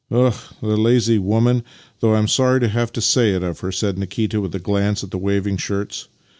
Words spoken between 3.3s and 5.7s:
it of her!" said Nikita with a glance at the waving